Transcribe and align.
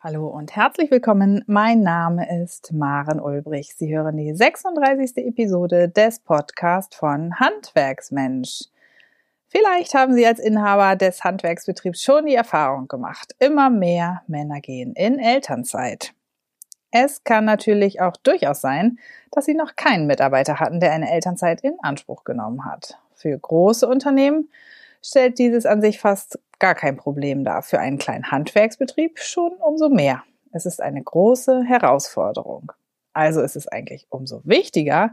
Hallo 0.00 0.28
und 0.28 0.54
herzlich 0.54 0.92
willkommen. 0.92 1.42
Mein 1.48 1.80
Name 1.80 2.44
ist 2.44 2.72
Maren 2.72 3.18
Ulbrich. 3.18 3.74
Sie 3.74 3.92
hören 3.92 4.16
die 4.16 4.32
36. 4.32 5.26
Episode 5.26 5.88
des 5.88 6.20
Podcasts 6.20 6.94
von 6.94 7.34
Handwerksmensch. 7.40 8.66
Vielleicht 9.48 9.94
haben 9.94 10.14
Sie 10.14 10.24
als 10.24 10.38
Inhaber 10.38 10.94
des 10.94 11.24
Handwerksbetriebs 11.24 12.00
schon 12.00 12.26
die 12.26 12.36
Erfahrung 12.36 12.86
gemacht. 12.86 13.34
Immer 13.40 13.70
mehr 13.70 14.22
Männer 14.28 14.60
gehen 14.60 14.92
in 14.92 15.18
Elternzeit. 15.18 16.14
Es 16.92 17.24
kann 17.24 17.44
natürlich 17.44 18.00
auch 18.00 18.16
durchaus 18.18 18.60
sein, 18.60 19.00
dass 19.32 19.46
Sie 19.46 19.54
noch 19.54 19.74
keinen 19.74 20.06
Mitarbeiter 20.06 20.60
hatten, 20.60 20.78
der 20.78 20.92
eine 20.92 21.10
Elternzeit 21.10 21.62
in 21.62 21.76
Anspruch 21.82 22.22
genommen 22.22 22.64
hat. 22.64 23.00
Für 23.16 23.36
große 23.36 23.88
Unternehmen 23.88 24.48
stellt 25.02 25.38
dieses 25.38 25.66
an 25.66 25.80
sich 25.80 25.98
fast 25.98 26.38
gar 26.58 26.74
kein 26.74 26.96
Problem 26.96 27.44
dar. 27.44 27.62
Für 27.62 27.78
einen 27.78 27.98
kleinen 27.98 28.30
Handwerksbetrieb 28.30 29.18
schon 29.18 29.52
umso 29.54 29.88
mehr. 29.88 30.22
Es 30.52 30.66
ist 30.66 30.82
eine 30.82 31.02
große 31.02 31.64
Herausforderung. 31.64 32.72
Also 33.12 33.40
ist 33.42 33.56
es 33.56 33.68
eigentlich 33.68 34.06
umso 34.10 34.40
wichtiger, 34.44 35.10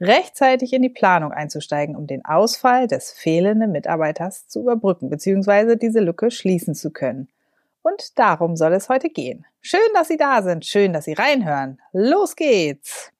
rechtzeitig 0.00 0.72
in 0.72 0.82
die 0.82 0.88
Planung 0.88 1.32
einzusteigen, 1.32 1.96
um 1.96 2.06
den 2.06 2.24
Ausfall 2.24 2.86
des 2.86 3.12
fehlenden 3.12 3.72
Mitarbeiters 3.72 4.48
zu 4.48 4.60
überbrücken 4.60 5.08
bzw. 5.08 5.76
diese 5.76 6.00
Lücke 6.00 6.30
schließen 6.30 6.74
zu 6.74 6.90
können. 6.90 7.28
Und 7.82 8.18
darum 8.18 8.56
soll 8.56 8.72
es 8.72 8.88
heute 8.88 9.08
gehen. 9.08 9.46
Schön, 9.60 9.80
dass 9.94 10.08
Sie 10.08 10.16
da 10.16 10.42
sind, 10.42 10.64
schön, 10.64 10.92
dass 10.92 11.04
Sie 11.04 11.12
reinhören. 11.12 11.80
Los 11.92 12.34
geht's! 12.34 13.13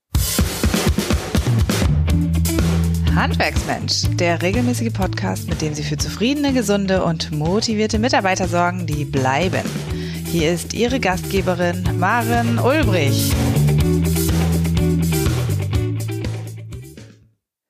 Handwerksmensch, 3.15 4.03
der 4.17 4.43
regelmäßige 4.43 4.93
Podcast, 4.93 5.49
mit 5.49 5.63
dem 5.63 5.73
Sie 5.73 5.85
für 5.85 5.97
zufriedene, 5.97 6.53
gesunde 6.53 7.05
und 7.05 7.31
motivierte 7.31 8.01
Mitarbeiter 8.01 8.49
sorgen, 8.49 8.87
die 8.87 9.05
bleiben. 9.05 9.63
Hier 10.27 10.53
ist 10.53 10.75
Ihre 10.75 10.99
Gastgeberin 10.99 11.85
Maren 12.01 12.59
Ulbrich. 12.59 13.33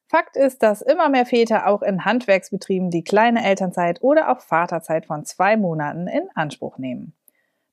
Fakt 0.08 0.36
ist, 0.36 0.62
dass 0.62 0.80
immer 0.80 1.10
mehr 1.10 1.26
Väter 1.26 1.66
auch 1.66 1.82
in 1.82 2.06
Handwerksbetrieben 2.06 2.90
die 2.90 3.04
kleine 3.04 3.44
Elternzeit 3.44 4.02
oder 4.02 4.30
auch 4.30 4.40
Vaterzeit 4.40 5.04
von 5.04 5.26
zwei 5.26 5.58
Monaten 5.58 6.06
in 6.08 6.26
Anspruch 6.34 6.78
nehmen. 6.78 7.12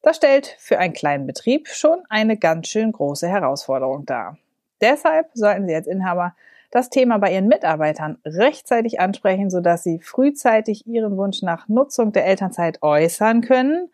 Das 0.02 0.18
stellt 0.18 0.58
für 0.60 0.78
einen 0.78 0.94
kleinen 0.94 1.26
Betrieb 1.26 1.70
schon 1.70 2.00
eine 2.10 2.36
ganz 2.36 2.68
schön 2.68 2.92
große 2.92 3.30
Herausforderung 3.30 4.06
dar. 4.06 4.38
Deshalb 4.82 5.30
sollten 5.34 5.68
Sie 5.68 5.76
als 5.76 5.88
Inhaber 5.88 6.36
das 6.72 6.90
Thema 6.90 7.18
bei 7.18 7.34
Ihren 7.34 7.48
Mitarbeitern 7.48 8.18
rechtzeitig 8.26 9.00
ansprechen, 9.00 9.50
sodass 9.50 9.84
Sie 9.84 10.00
frühzeitig 10.00 10.88
Ihren 10.88 11.18
Wunsch 11.18 11.42
nach 11.42 11.68
Nutzung 11.68 12.14
der 12.14 12.26
Elternzeit 12.26 12.82
äußern 12.82 13.42
können 13.42 13.90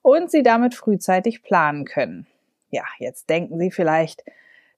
und 0.00 0.30
Sie 0.30 0.42
damit 0.42 0.74
frühzeitig 0.74 1.42
planen 1.42 1.84
können. 1.84 2.26
Ja, 2.70 2.84
jetzt 2.98 3.28
denken 3.28 3.58
Sie 3.58 3.70
vielleicht, 3.70 4.24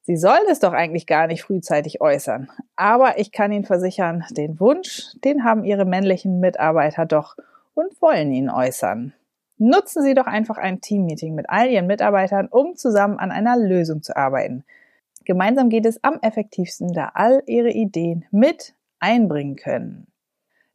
Sie 0.02 0.16
sollen 0.16 0.42
es 0.50 0.58
doch 0.58 0.74
eigentlich 0.74 1.06
gar 1.06 1.28
nicht 1.28 1.44
frühzeitig 1.44 2.02
äußern. 2.02 2.50
Aber 2.76 3.18
ich 3.18 3.32
kann 3.32 3.52
Ihnen 3.52 3.64
versichern, 3.64 4.24
den 4.32 4.60
Wunsch, 4.60 5.12
den 5.24 5.44
haben 5.44 5.64
Ihre 5.64 5.86
männlichen 5.86 6.40
Mitarbeiter 6.40 7.06
doch 7.06 7.36
und 7.72 8.02
wollen 8.02 8.30
ihn 8.32 8.50
äußern. 8.50 9.14
Nutzen 9.56 10.02
Sie 10.02 10.14
doch 10.14 10.26
einfach 10.26 10.58
ein 10.58 10.80
Teammeeting 10.80 11.34
mit 11.34 11.48
all 11.48 11.68
Ihren 11.68 11.86
Mitarbeitern, 11.86 12.48
um 12.48 12.76
zusammen 12.76 13.18
an 13.18 13.30
einer 13.30 13.56
Lösung 13.56 14.02
zu 14.02 14.16
arbeiten. 14.16 14.64
Gemeinsam 15.24 15.68
geht 15.68 15.86
es 15.86 16.02
am 16.02 16.18
effektivsten, 16.20 16.92
da 16.92 17.12
all 17.14 17.42
Ihre 17.46 17.70
Ideen 17.70 18.24
mit 18.30 18.74
einbringen 19.00 19.56
können. 19.56 20.06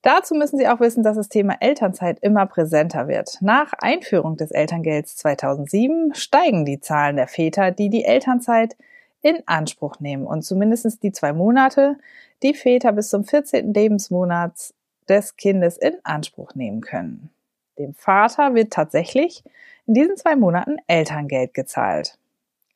Dazu 0.02 0.34
müssen 0.34 0.58
Sie 0.58 0.68
auch 0.68 0.80
wissen, 0.80 1.04
dass 1.04 1.18
das 1.18 1.28
Thema 1.28 1.58
Elternzeit 1.60 2.20
immer 2.22 2.46
präsenter 2.46 3.08
wird. 3.08 3.38
Nach 3.42 3.74
Einführung 3.80 4.38
des 4.38 4.52
Elterngelds 4.52 5.18
2007 5.18 6.14
steigen 6.16 6.64
die 6.66 6.80
Zahlen 6.80 7.18
der 7.18 7.28
Väter, 7.28 7.72
die 7.72 7.90
die 7.90 8.06
Elternzeit 8.06 8.78
in 9.22 9.44
Anspruch 9.46 10.00
nehmen 10.00 10.26
und 10.26 10.44
zumindest 10.44 11.04
die 11.04 11.12
zwei 11.12 11.34
Monate, 11.34 11.98
die 12.44 12.54
Väter 12.54 12.94
bis 12.94 13.10
zum 13.10 13.26
14. 13.26 13.74
Lebensmonat 13.74 14.74
des 15.10 15.36
Kindes 15.36 15.78
in 15.78 15.98
Anspruch 16.04 16.56
nehmen 16.56 16.80
können. 16.80 17.30
Dem 17.78 17.94
Vater 17.94 18.56
wird 18.56 18.72
tatsächlich 18.72 19.44
in 19.86 19.96
diesen 19.96 20.16
zwei 20.16 20.36
Monaten 20.36 20.78
Elterngeld 20.88 21.54
gezahlt. 21.54 22.18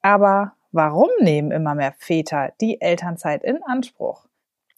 Aber 0.02 0.54
Warum 0.74 1.10
nehmen 1.20 1.52
immer 1.52 1.76
mehr 1.76 1.94
Väter 2.00 2.52
die 2.60 2.82
Elternzeit 2.82 3.44
in 3.44 3.62
Anspruch? 3.62 4.26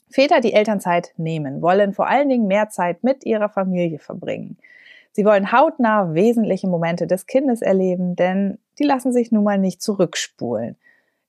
Väter, 0.10 0.42
die 0.42 0.52
Elternzeit 0.52 1.14
nehmen, 1.16 1.62
wollen 1.62 1.94
vor 1.94 2.08
allen 2.08 2.28
Dingen 2.28 2.48
mehr 2.48 2.68
Zeit 2.68 3.02
mit 3.06 3.26
ihrer 3.26 3.48
Familie 3.48 4.00
verbringen. 4.00 4.58
Sie 5.14 5.24
wollen 5.24 5.54
hautnah 5.54 6.14
wesentliche 6.14 6.68
Momente 6.68 7.08
des 7.08 7.28
Kindes 7.28 7.62
erleben, 7.62 8.18
denn 8.18 8.60
die 8.78 8.84
lassen 8.84 9.14
sich 9.14 9.32
nun 9.32 9.46
mal 9.46 9.58
nicht 9.58 9.82
zurückspulen. 9.82 10.76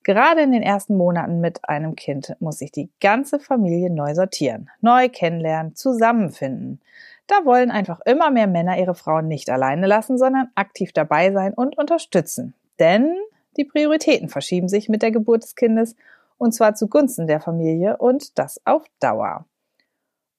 Gerade 0.03 0.43
in 0.43 0.50
den 0.50 0.62
ersten 0.62 0.97
Monaten 0.97 1.41
mit 1.41 1.69
einem 1.69 1.94
Kind 1.94 2.34
muss 2.41 2.59
sich 2.59 2.72
die 2.72 2.91
ganze 3.00 3.38
Familie 3.38 3.91
neu 3.91 4.15
sortieren, 4.16 4.69
neu 4.81 5.09
kennenlernen, 5.09 5.77
zusammenfinden. 5.77 6.81
Da 7.28 7.44
wollen 7.44 7.71
einfach 7.71 8.00
immer 8.04 8.33
mehr 8.33 8.48
Männer 8.48 8.77
ihre 8.78 8.97
Frauen 8.97 9.28
nicht 9.28 9.48
alleine 9.48 9.87
lassen, 9.87 10.19
sondern 10.19 10.48
aktiv 10.56 10.93
dabei 10.93 11.31
sein 11.31 11.54
und 11.54 11.78
unterstützen. 11.78 12.54
Denn 12.81 13.16
die 13.56 13.64
Prioritäten 13.64 14.28
verschieben 14.28 14.68
sich 14.68 14.88
mit 14.88 15.02
der 15.02 15.10
Geburt 15.10 15.42
des 15.42 15.54
Kindes 15.54 15.96
und 16.38 16.52
zwar 16.52 16.74
zugunsten 16.74 17.26
der 17.26 17.40
Familie 17.40 17.96
und 17.96 18.38
das 18.38 18.60
auf 18.64 18.84
Dauer. 19.00 19.46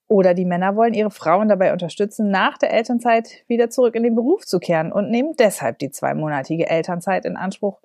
Oder 0.08 0.34
die 0.34 0.46
Männer 0.46 0.76
wollen 0.76 0.94
ihre 0.94 1.12
Frauen 1.12 1.50
dabei 1.50 1.74
unterstützen, 1.74 2.32
nach 2.32 2.58
der 2.58 2.72
Elternzeit 2.72 3.44
wieder 3.48 3.70
zurück 3.70 3.96
in 3.96 4.04
den 4.04 4.16
Beruf 4.16 4.46
zu 4.46 4.60
kehren 4.60 4.94
und 4.94 5.10
nehmen 5.10 5.36
deshalb 5.38 5.80
die 5.80 5.92
zweimonatige 5.92 6.70
Elternzeit 6.70 7.26
in 7.26 7.36
Anspruch. 7.36 7.82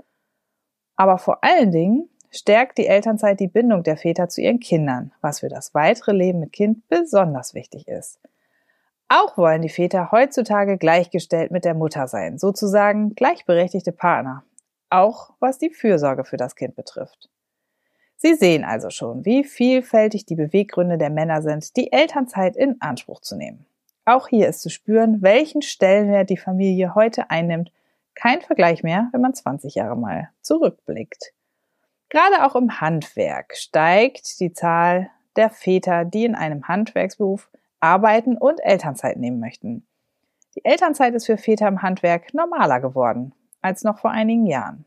Aber 0.94 1.18
vor 1.18 1.42
allen 1.42 1.72
Dingen 1.72 2.08
stärkt 2.30 2.78
die 2.78 2.86
Elternzeit 2.86 3.40
die 3.40 3.48
Bindung 3.48 3.82
der 3.82 3.96
Väter 3.96 4.28
zu 4.28 4.40
ihren 4.40 4.60
Kindern, 4.60 5.12
was 5.20 5.40
für 5.40 5.48
das 5.48 5.74
weitere 5.74 6.12
Leben 6.12 6.38
mit 6.38 6.52
Kind 6.52 6.86
besonders 6.88 7.54
wichtig 7.54 7.88
ist. 7.88 8.20
Auch 9.08 9.36
wollen 9.36 9.60
die 9.60 9.68
Väter 9.68 10.12
heutzutage 10.12 10.78
gleichgestellt 10.78 11.50
mit 11.50 11.64
der 11.64 11.74
Mutter 11.74 12.06
sein, 12.06 12.38
sozusagen 12.38 13.14
gleichberechtigte 13.14 13.92
Partner 13.92 14.44
auch 14.92 15.34
was 15.40 15.58
die 15.58 15.70
Fürsorge 15.70 16.24
für 16.24 16.36
das 16.36 16.56
Kind 16.56 16.76
betrifft. 16.76 17.30
Sie 18.16 18.34
sehen 18.34 18.64
also 18.64 18.90
schon, 18.90 19.24
wie 19.24 19.42
vielfältig 19.42 20.26
die 20.26 20.36
Beweggründe 20.36 20.96
der 20.96 21.10
Männer 21.10 21.42
sind, 21.42 21.76
die 21.76 21.92
Elternzeit 21.92 22.56
in 22.56 22.80
Anspruch 22.80 23.20
zu 23.20 23.36
nehmen. 23.36 23.66
Auch 24.04 24.28
hier 24.28 24.48
ist 24.48 24.62
zu 24.62 24.70
spüren, 24.70 25.22
welchen 25.22 25.62
Stellenwert 25.62 26.30
die 26.30 26.36
Familie 26.36 26.94
heute 26.94 27.30
einnimmt. 27.30 27.72
Kein 28.14 28.40
Vergleich 28.40 28.82
mehr, 28.82 29.08
wenn 29.12 29.20
man 29.20 29.34
20 29.34 29.74
Jahre 29.74 29.96
mal 29.96 30.30
zurückblickt. 30.40 31.32
Gerade 32.10 32.44
auch 32.44 32.54
im 32.54 32.80
Handwerk 32.80 33.56
steigt 33.56 34.38
die 34.38 34.52
Zahl 34.52 35.10
der 35.34 35.50
Väter, 35.50 36.04
die 36.04 36.24
in 36.24 36.34
einem 36.34 36.68
Handwerksberuf 36.68 37.48
arbeiten 37.80 38.36
und 38.36 38.60
Elternzeit 38.62 39.16
nehmen 39.16 39.40
möchten. 39.40 39.86
Die 40.54 40.64
Elternzeit 40.64 41.14
ist 41.14 41.26
für 41.26 41.38
Väter 41.38 41.66
im 41.66 41.82
Handwerk 41.82 42.34
normaler 42.34 42.80
geworden 42.80 43.32
als 43.62 43.84
noch 43.84 43.98
vor 43.98 44.10
einigen 44.10 44.46
Jahren. 44.46 44.84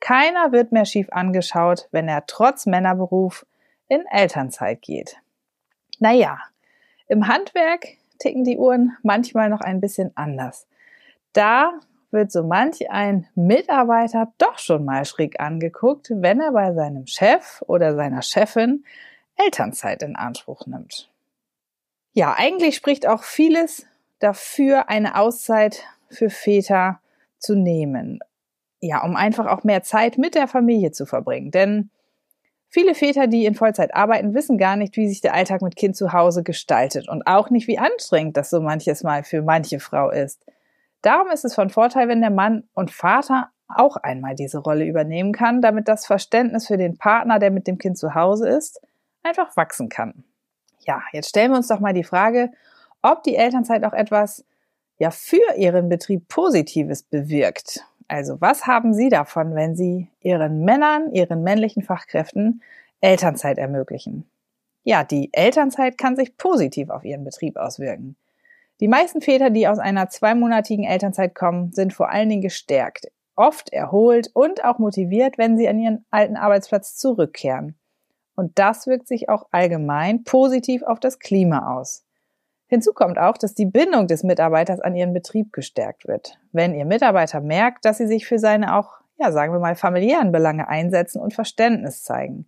Keiner 0.00 0.50
wird 0.50 0.72
mehr 0.72 0.84
schief 0.84 1.08
angeschaut, 1.12 1.88
wenn 1.92 2.08
er 2.08 2.26
trotz 2.26 2.66
Männerberuf 2.66 3.46
in 3.86 4.04
Elternzeit 4.10 4.82
geht. 4.82 5.16
Naja, 6.00 6.40
im 7.06 7.28
Handwerk 7.28 7.86
ticken 8.18 8.42
die 8.42 8.58
Uhren 8.58 8.96
manchmal 9.02 9.48
noch 9.48 9.60
ein 9.60 9.80
bisschen 9.80 10.10
anders. 10.16 10.66
Da 11.32 11.72
wird 12.10 12.32
so 12.32 12.42
manch 12.42 12.90
ein 12.90 13.28
Mitarbeiter 13.34 14.32
doch 14.38 14.58
schon 14.58 14.84
mal 14.84 15.04
schräg 15.04 15.40
angeguckt, 15.40 16.10
wenn 16.10 16.40
er 16.40 16.52
bei 16.52 16.72
seinem 16.74 17.06
Chef 17.06 17.62
oder 17.66 17.94
seiner 17.94 18.22
Chefin 18.22 18.84
Elternzeit 19.36 20.02
in 20.02 20.16
Anspruch 20.16 20.66
nimmt. 20.66 21.10
Ja, 22.12 22.34
eigentlich 22.36 22.76
spricht 22.76 23.06
auch 23.06 23.22
vieles 23.22 23.86
dafür, 24.18 24.88
eine 24.88 25.16
Auszeit 25.16 25.84
für 26.10 26.28
Väter 26.28 27.00
zu 27.42 27.54
nehmen. 27.54 28.20
Ja, 28.80 29.04
um 29.04 29.16
einfach 29.16 29.46
auch 29.46 29.64
mehr 29.64 29.82
Zeit 29.82 30.18
mit 30.18 30.34
der 30.34 30.48
Familie 30.48 30.90
zu 30.90 31.06
verbringen. 31.06 31.50
Denn 31.50 31.90
viele 32.68 32.94
Väter, 32.94 33.26
die 33.26 33.46
in 33.46 33.54
Vollzeit 33.54 33.94
arbeiten, 33.94 34.34
wissen 34.34 34.58
gar 34.58 34.76
nicht, 34.76 34.96
wie 34.96 35.08
sich 35.08 35.20
der 35.20 35.34
Alltag 35.34 35.62
mit 35.62 35.76
Kind 35.76 35.96
zu 35.96 36.12
Hause 36.12 36.42
gestaltet 36.42 37.08
und 37.08 37.26
auch 37.26 37.50
nicht, 37.50 37.68
wie 37.68 37.78
anstrengend 37.78 38.36
das 38.36 38.50
so 38.50 38.60
manches 38.60 39.02
Mal 39.02 39.22
für 39.22 39.42
manche 39.42 39.78
Frau 39.78 40.10
ist. 40.10 40.44
Darum 41.02 41.28
ist 41.28 41.44
es 41.44 41.54
von 41.54 41.70
Vorteil, 41.70 42.08
wenn 42.08 42.20
der 42.20 42.30
Mann 42.30 42.64
und 42.74 42.90
Vater 42.90 43.50
auch 43.68 43.96
einmal 43.96 44.34
diese 44.34 44.58
Rolle 44.58 44.84
übernehmen 44.84 45.32
kann, 45.32 45.60
damit 45.60 45.88
das 45.88 46.06
Verständnis 46.06 46.66
für 46.66 46.76
den 46.76 46.98
Partner, 46.98 47.38
der 47.38 47.50
mit 47.50 47.66
dem 47.66 47.78
Kind 47.78 47.98
zu 47.98 48.14
Hause 48.14 48.48
ist, 48.48 48.80
einfach 49.22 49.56
wachsen 49.56 49.88
kann. 49.88 50.24
Ja, 50.80 51.02
jetzt 51.12 51.28
stellen 51.28 51.52
wir 51.52 51.56
uns 51.56 51.68
doch 51.68 51.80
mal 51.80 51.94
die 51.94 52.04
Frage, 52.04 52.50
ob 53.02 53.22
die 53.22 53.36
Elternzeit 53.36 53.84
auch 53.84 53.92
etwas 53.92 54.44
ja 55.02 55.10
für 55.10 55.56
Ihren 55.56 55.88
Betrieb 55.88 56.28
Positives 56.28 57.02
bewirkt. 57.02 57.84
Also 58.06 58.40
was 58.40 58.68
haben 58.68 58.94
Sie 58.94 59.08
davon, 59.08 59.56
wenn 59.56 59.74
Sie 59.74 60.08
Ihren 60.20 60.64
Männern, 60.64 61.12
Ihren 61.12 61.42
männlichen 61.42 61.82
Fachkräften 61.82 62.62
Elternzeit 63.00 63.58
ermöglichen? 63.58 64.30
Ja, 64.84 65.02
die 65.02 65.30
Elternzeit 65.32 65.98
kann 65.98 66.14
sich 66.14 66.36
positiv 66.36 66.88
auf 66.88 67.04
Ihren 67.04 67.24
Betrieb 67.24 67.56
auswirken. 67.56 68.14
Die 68.78 68.86
meisten 68.86 69.20
Väter, 69.20 69.50
die 69.50 69.66
aus 69.66 69.80
einer 69.80 70.08
zweimonatigen 70.08 70.84
Elternzeit 70.84 71.34
kommen, 71.34 71.72
sind 71.72 71.92
vor 71.92 72.10
allen 72.10 72.28
Dingen 72.28 72.42
gestärkt, 72.42 73.10
oft 73.34 73.72
erholt 73.72 74.30
und 74.34 74.64
auch 74.64 74.78
motiviert, 74.78 75.36
wenn 75.36 75.56
sie 75.56 75.68
an 75.68 75.80
ihren 75.80 76.04
alten 76.10 76.36
Arbeitsplatz 76.36 76.96
zurückkehren. 76.96 77.74
Und 78.36 78.56
das 78.58 78.86
wirkt 78.86 79.08
sich 79.08 79.28
auch 79.28 79.46
allgemein 79.50 80.22
positiv 80.22 80.84
auf 80.84 81.00
das 81.00 81.18
Klima 81.18 81.74
aus. 81.76 82.04
Hinzu 82.72 82.94
kommt 82.94 83.18
auch, 83.18 83.36
dass 83.36 83.54
die 83.54 83.66
Bindung 83.66 84.06
des 84.06 84.22
Mitarbeiters 84.22 84.80
an 84.80 84.96
ihren 84.96 85.12
Betrieb 85.12 85.52
gestärkt 85.52 86.08
wird. 86.08 86.38
Wenn 86.52 86.74
ihr 86.74 86.86
Mitarbeiter 86.86 87.42
merkt, 87.42 87.84
dass 87.84 87.98
sie 87.98 88.06
sich 88.06 88.26
für 88.26 88.38
seine 88.38 88.78
auch, 88.78 89.02
ja, 89.18 89.30
sagen 89.30 89.52
wir 89.52 89.60
mal, 89.60 89.74
familiären 89.74 90.32
Belange 90.32 90.66
einsetzen 90.68 91.20
und 91.20 91.34
Verständnis 91.34 92.02
zeigen. 92.02 92.46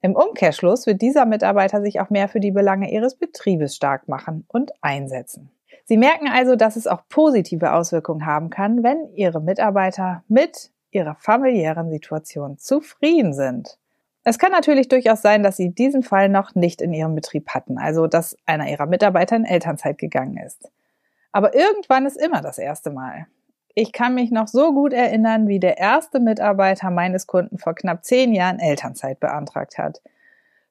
Im 0.00 0.16
Umkehrschluss 0.16 0.86
wird 0.86 1.02
dieser 1.02 1.26
Mitarbeiter 1.26 1.82
sich 1.82 2.00
auch 2.00 2.08
mehr 2.08 2.28
für 2.28 2.40
die 2.40 2.52
Belange 2.52 2.90
ihres 2.90 3.16
Betriebes 3.16 3.76
stark 3.76 4.08
machen 4.08 4.46
und 4.48 4.72
einsetzen. 4.80 5.50
Sie 5.84 5.98
merken 5.98 6.28
also, 6.32 6.56
dass 6.56 6.76
es 6.76 6.86
auch 6.86 7.02
positive 7.10 7.74
Auswirkungen 7.74 8.24
haben 8.24 8.48
kann, 8.48 8.82
wenn 8.82 9.12
Ihre 9.12 9.42
Mitarbeiter 9.42 10.24
mit 10.26 10.70
ihrer 10.90 11.16
familiären 11.16 11.90
Situation 11.90 12.56
zufrieden 12.56 13.34
sind. 13.34 13.78
Es 14.28 14.40
kann 14.40 14.50
natürlich 14.50 14.88
durchaus 14.88 15.22
sein, 15.22 15.44
dass 15.44 15.56
Sie 15.56 15.72
diesen 15.72 16.02
Fall 16.02 16.28
noch 16.28 16.56
nicht 16.56 16.82
in 16.82 16.92
Ihrem 16.92 17.14
Betrieb 17.14 17.50
hatten, 17.50 17.78
also 17.78 18.08
dass 18.08 18.36
einer 18.44 18.68
Ihrer 18.68 18.86
Mitarbeiter 18.86 19.36
in 19.36 19.44
Elternzeit 19.44 19.98
gegangen 19.98 20.36
ist. 20.36 20.68
Aber 21.30 21.54
irgendwann 21.54 22.06
ist 22.06 22.16
immer 22.16 22.40
das 22.40 22.58
erste 22.58 22.90
Mal. 22.90 23.28
Ich 23.76 23.92
kann 23.92 24.16
mich 24.16 24.32
noch 24.32 24.48
so 24.48 24.72
gut 24.72 24.92
erinnern, 24.92 25.46
wie 25.46 25.60
der 25.60 25.78
erste 25.78 26.18
Mitarbeiter 26.18 26.90
meines 26.90 27.28
Kunden 27.28 27.58
vor 27.58 27.76
knapp 27.76 28.04
zehn 28.04 28.34
Jahren 28.34 28.58
Elternzeit 28.58 29.20
beantragt 29.20 29.78
hat. 29.78 30.02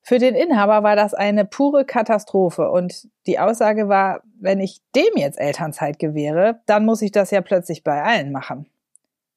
Für 0.01 0.19
den 0.19 0.35
Inhaber 0.35 0.83
war 0.83 0.97
das 0.97 1.13
eine 1.13 1.45
pure 1.45 1.85
Katastrophe 1.85 2.69
und 2.69 3.07
die 3.25 3.39
Aussage 3.39 3.87
war, 3.87 4.21
wenn 4.37 4.59
ich 4.59 4.81
dem 4.97 5.15
jetzt 5.15 5.39
Elternzeit 5.39 5.97
gewähre, 5.97 6.59
dann 6.65 6.83
muss 6.83 7.01
ich 7.01 7.13
das 7.13 7.31
ja 7.31 7.39
plötzlich 7.39 7.85
bei 7.85 8.03
allen 8.03 8.33
machen. 8.33 8.65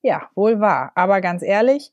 Ja, 0.03 0.29
wohl 0.35 0.59
wahr, 0.59 0.91
aber 0.97 1.21
ganz 1.21 1.44
ehrlich, 1.44 1.93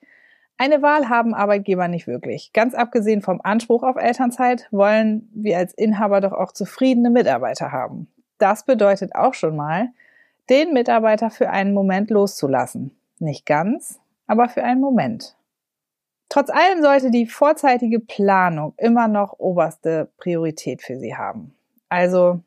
eine 0.57 0.81
Wahl 0.81 1.09
haben 1.09 1.33
Arbeitgeber 1.33 1.87
nicht 1.87 2.07
wirklich. 2.07 2.53
Ganz 2.53 2.73
abgesehen 2.73 3.21
vom 3.21 3.41
Anspruch 3.43 3.83
auf 3.83 3.97
Elternzeit 3.97 4.67
wollen 4.71 5.29
wir 5.33 5.57
als 5.57 5.73
Inhaber 5.73 6.21
doch 6.21 6.31
auch 6.31 6.53
zufriedene 6.53 7.09
Mitarbeiter 7.09 7.71
haben. 7.71 8.07
Das 8.37 8.65
bedeutet 8.65 9.15
auch 9.15 9.33
schon 9.33 9.55
mal, 9.55 9.89
den 10.49 10.73
Mitarbeiter 10.73 11.29
für 11.29 11.49
einen 11.49 11.73
Moment 11.73 12.09
loszulassen. 12.09 12.91
Nicht 13.19 13.45
ganz, 13.45 13.99
aber 14.27 14.47
für 14.47 14.63
einen 14.63 14.81
Moment. 14.81 15.35
Trotz 16.29 16.49
allem 16.49 16.81
sollte 16.81 17.11
die 17.11 17.27
vorzeitige 17.27 17.99
Planung 17.99 18.73
immer 18.77 19.07
noch 19.07 19.39
oberste 19.39 20.09
Priorität 20.17 20.81
für 20.81 20.97
Sie 20.97 21.15
haben. 21.15 21.55
Also 21.89 22.41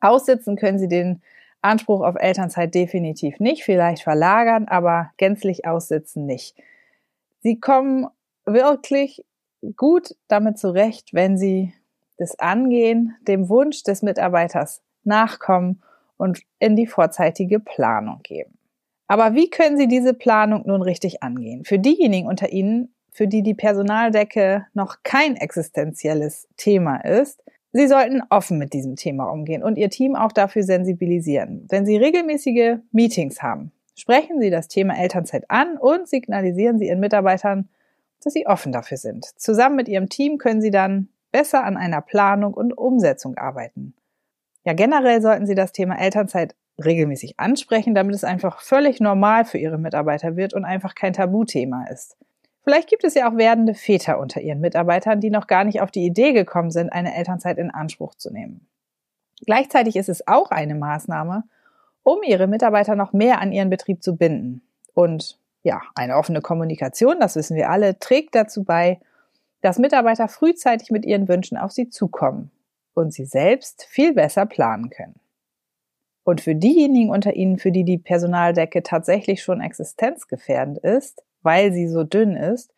aussitzen 0.00 0.56
können 0.56 0.78
Sie 0.78 0.88
den 0.88 1.22
Anspruch 1.62 2.02
auf 2.02 2.16
Elternzeit 2.18 2.74
definitiv 2.74 3.40
nicht, 3.40 3.64
vielleicht 3.64 4.02
verlagern, 4.02 4.66
aber 4.68 5.12
gänzlich 5.16 5.66
aussitzen 5.66 6.26
nicht. 6.26 6.56
Sie 7.46 7.60
kommen 7.60 8.08
wirklich 8.44 9.24
gut 9.76 10.16
damit 10.26 10.58
zurecht, 10.58 11.14
wenn 11.14 11.38
Sie 11.38 11.72
das 12.18 12.36
Angehen, 12.40 13.14
dem 13.20 13.48
Wunsch 13.48 13.84
des 13.84 14.02
Mitarbeiters 14.02 14.82
nachkommen 15.04 15.80
und 16.16 16.40
in 16.58 16.74
die 16.74 16.88
vorzeitige 16.88 17.60
Planung 17.60 18.18
geben. 18.24 18.58
Aber 19.06 19.34
wie 19.34 19.48
können 19.48 19.76
Sie 19.76 19.86
diese 19.86 20.12
Planung 20.12 20.64
nun 20.66 20.82
richtig 20.82 21.22
angehen? 21.22 21.64
Für 21.64 21.78
diejenigen 21.78 22.26
unter 22.26 22.50
Ihnen, 22.50 22.92
für 23.12 23.28
die 23.28 23.44
die 23.44 23.54
Personaldecke 23.54 24.66
noch 24.74 25.04
kein 25.04 25.36
existenzielles 25.36 26.48
Thema 26.56 26.96
ist, 26.96 27.44
Sie 27.70 27.86
sollten 27.86 28.22
offen 28.28 28.58
mit 28.58 28.72
diesem 28.72 28.96
Thema 28.96 29.26
umgehen 29.26 29.62
und 29.62 29.78
Ihr 29.78 29.90
Team 29.90 30.16
auch 30.16 30.32
dafür 30.32 30.64
sensibilisieren. 30.64 31.64
Wenn 31.68 31.86
Sie 31.86 31.96
regelmäßige 31.96 32.78
Meetings 32.90 33.40
haben, 33.40 33.70
sprechen 33.96 34.40
Sie 34.40 34.50
das 34.50 34.68
Thema 34.68 34.96
Elternzeit 34.96 35.50
an 35.50 35.76
und 35.76 36.08
signalisieren 36.08 36.78
Sie 36.78 36.86
Ihren 36.86 37.00
Mitarbeitern, 37.00 37.68
dass 38.22 38.34
Sie 38.34 38.46
offen 38.46 38.70
dafür 38.70 38.98
sind. 38.98 39.24
Zusammen 39.36 39.76
mit 39.76 39.88
Ihrem 39.88 40.08
Team 40.08 40.38
können 40.38 40.60
Sie 40.60 40.70
dann 40.70 41.08
besser 41.32 41.64
an 41.64 41.76
einer 41.76 42.00
Planung 42.00 42.54
und 42.54 42.76
Umsetzung 42.76 43.36
arbeiten. 43.36 43.94
Ja, 44.64 44.72
generell 44.72 45.20
sollten 45.20 45.46
Sie 45.46 45.54
das 45.54 45.72
Thema 45.72 45.98
Elternzeit 45.98 46.54
regelmäßig 46.84 47.38
ansprechen, 47.38 47.94
damit 47.94 48.14
es 48.14 48.24
einfach 48.24 48.60
völlig 48.60 49.00
normal 49.00 49.44
für 49.44 49.58
Ihre 49.58 49.78
Mitarbeiter 49.78 50.36
wird 50.36 50.54
und 50.54 50.64
einfach 50.64 50.94
kein 50.94 51.12
Tabuthema 51.12 51.86
ist. 51.90 52.16
Vielleicht 52.66 52.88
gibt 52.88 53.04
es 53.04 53.14
ja 53.14 53.30
auch 53.30 53.36
werdende 53.36 53.74
Väter 53.74 54.18
unter 54.18 54.40
ihren 54.40 54.58
Mitarbeitern, 54.58 55.20
die 55.20 55.30
noch 55.30 55.46
gar 55.46 55.62
nicht 55.62 55.80
auf 55.80 55.92
die 55.92 56.04
Idee 56.04 56.32
gekommen 56.32 56.72
sind, 56.72 56.90
eine 56.90 57.14
Elternzeit 57.14 57.58
in 57.58 57.70
Anspruch 57.70 58.16
zu 58.16 58.32
nehmen. 58.32 58.66
Gleichzeitig 59.44 59.94
ist 59.94 60.08
es 60.08 60.26
auch 60.26 60.50
eine 60.50 60.74
Maßnahme, 60.74 61.44
um 62.06 62.22
ihre 62.22 62.46
Mitarbeiter 62.46 62.94
noch 62.94 63.12
mehr 63.12 63.40
an 63.40 63.50
ihren 63.50 63.68
Betrieb 63.68 64.00
zu 64.00 64.16
binden. 64.16 64.62
Und 64.94 65.40
ja, 65.64 65.82
eine 65.96 66.16
offene 66.16 66.40
Kommunikation, 66.40 67.18
das 67.18 67.34
wissen 67.34 67.56
wir 67.56 67.68
alle, 67.68 67.98
trägt 67.98 68.36
dazu 68.36 68.62
bei, 68.62 69.00
dass 69.60 69.80
Mitarbeiter 69.80 70.28
frühzeitig 70.28 70.92
mit 70.92 71.04
ihren 71.04 71.26
Wünschen 71.26 71.58
auf 71.58 71.72
sie 71.72 71.88
zukommen 71.88 72.52
und 72.94 73.12
sie 73.12 73.24
selbst 73.24 73.86
viel 73.90 74.14
besser 74.14 74.46
planen 74.46 74.88
können. 74.90 75.18
Und 76.22 76.40
für 76.40 76.54
diejenigen 76.54 77.10
unter 77.10 77.34
Ihnen, 77.34 77.58
für 77.58 77.72
die 77.72 77.84
die 77.84 77.98
Personaldecke 77.98 78.84
tatsächlich 78.84 79.42
schon 79.42 79.60
existenzgefährdend 79.60 80.78
ist, 80.78 81.24
weil 81.42 81.72
sie 81.72 81.88
so 81.88 82.04
dünn 82.04 82.36
ist, 82.36 82.72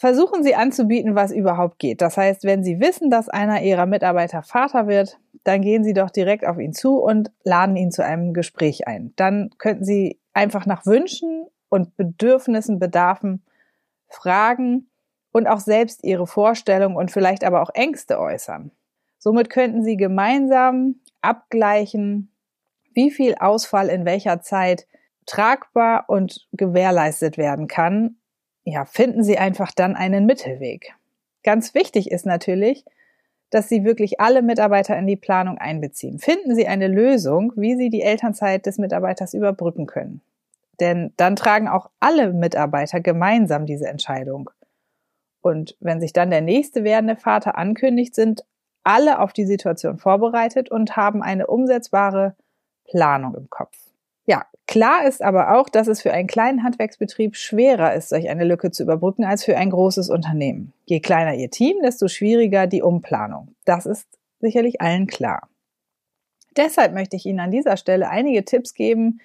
versuchen 0.00 0.42
Sie 0.42 0.54
anzubieten, 0.54 1.14
was 1.14 1.30
überhaupt 1.30 1.78
geht. 1.78 2.00
Das 2.00 2.16
heißt, 2.16 2.44
wenn 2.44 2.64
Sie 2.64 2.80
wissen, 2.80 3.10
dass 3.10 3.28
einer 3.28 3.62
Ihrer 3.62 3.84
Mitarbeiter 3.84 4.42
Vater 4.42 4.88
wird, 4.88 5.20
dann 5.44 5.60
gehen 5.60 5.84
Sie 5.84 5.92
doch 5.92 6.08
direkt 6.08 6.46
auf 6.46 6.58
ihn 6.58 6.72
zu 6.72 6.96
und 6.96 7.30
laden 7.44 7.76
ihn 7.76 7.90
zu 7.90 8.02
einem 8.02 8.32
Gespräch 8.32 8.88
ein. 8.88 9.12
Dann 9.16 9.50
könnten 9.58 9.84
Sie 9.84 10.18
einfach 10.32 10.64
nach 10.64 10.86
Wünschen 10.86 11.46
und 11.68 11.96
Bedürfnissen, 11.98 12.78
Bedarfen 12.78 13.44
fragen 14.08 14.88
und 15.32 15.46
auch 15.46 15.60
selbst 15.60 16.02
Ihre 16.02 16.26
Vorstellungen 16.26 16.96
und 16.96 17.10
vielleicht 17.10 17.44
aber 17.44 17.60
auch 17.60 17.70
Ängste 17.74 18.18
äußern. 18.18 18.70
Somit 19.18 19.50
könnten 19.50 19.84
Sie 19.84 19.98
gemeinsam 19.98 21.00
abgleichen, 21.20 22.34
wie 22.94 23.10
viel 23.10 23.34
Ausfall 23.34 23.90
in 23.90 24.06
welcher 24.06 24.40
Zeit 24.40 24.86
tragbar 25.26 26.06
und 26.08 26.48
gewährleistet 26.52 27.36
werden 27.36 27.68
kann, 27.68 28.16
ja, 28.64 28.84
finden 28.84 29.24
Sie 29.24 29.38
einfach 29.38 29.72
dann 29.72 29.96
einen 29.96 30.26
Mittelweg. 30.26 30.94
Ganz 31.42 31.74
wichtig 31.74 32.10
ist 32.10 32.26
natürlich, 32.26 32.84
dass 33.50 33.68
Sie 33.68 33.84
wirklich 33.84 34.20
alle 34.20 34.42
Mitarbeiter 34.42 34.96
in 34.96 35.06
die 35.06 35.16
Planung 35.16 35.58
einbeziehen. 35.58 36.18
Finden 36.18 36.54
Sie 36.54 36.66
eine 36.66 36.88
Lösung, 36.88 37.52
wie 37.56 37.76
Sie 37.76 37.90
die 37.90 38.02
Elternzeit 38.02 38.66
des 38.66 38.78
Mitarbeiters 38.78 39.34
überbrücken 39.34 39.86
können. 39.86 40.20
Denn 40.78 41.12
dann 41.16 41.36
tragen 41.36 41.68
auch 41.68 41.90
alle 42.00 42.32
Mitarbeiter 42.32 43.00
gemeinsam 43.00 43.66
diese 43.66 43.88
Entscheidung. 43.88 44.50
Und 45.42 45.76
wenn 45.80 46.00
sich 46.00 46.12
dann 46.12 46.30
der 46.30 46.40
nächste 46.42 46.84
werdende 46.84 47.16
Vater 47.16 47.56
ankündigt, 47.58 48.14
sind 48.14 48.44
alle 48.82 49.18
auf 49.18 49.32
die 49.32 49.46
Situation 49.46 49.98
vorbereitet 49.98 50.70
und 50.70 50.96
haben 50.96 51.22
eine 51.22 51.46
umsetzbare 51.46 52.34
Planung 52.84 53.34
im 53.34 53.50
Kopf. 53.50 53.76
Ja, 54.30 54.46
klar 54.68 55.08
ist 55.08 55.22
aber 55.22 55.56
auch, 55.58 55.68
dass 55.68 55.88
es 55.88 56.00
für 56.00 56.12
einen 56.12 56.28
kleinen 56.28 56.62
Handwerksbetrieb 56.62 57.34
schwerer 57.34 57.94
ist, 57.94 58.10
solch 58.10 58.30
eine 58.30 58.44
Lücke 58.44 58.70
zu 58.70 58.84
überbrücken 58.84 59.24
als 59.24 59.44
für 59.44 59.56
ein 59.56 59.70
großes 59.70 60.08
Unternehmen. 60.08 60.72
Je 60.86 61.00
kleiner 61.00 61.34
Ihr 61.34 61.50
Team, 61.50 61.78
desto 61.82 62.06
schwieriger 62.06 62.68
die 62.68 62.80
Umplanung. 62.80 63.56
Das 63.64 63.86
ist 63.86 64.06
sicherlich 64.38 64.80
allen 64.80 65.08
klar. 65.08 65.48
Deshalb 66.56 66.94
möchte 66.94 67.16
ich 67.16 67.26
Ihnen 67.26 67.40
an 67.40 67.50
dieser 67.50 67.76
Stelle 67.76 68.08
einige 68.08 68.44
Tipps 68.44 68.74
geben, 68.74 69.20